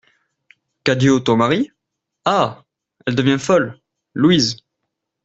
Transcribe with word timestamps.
Cadio, 0.83 1.19
ton 1.19 1.35
mari? 1.37 1.69
Ah! 2.25 2.63
elle 3.05 3.13
devient 3.13 3.37
folle! 3.37 3.79
LOUISE. 4.15 4.57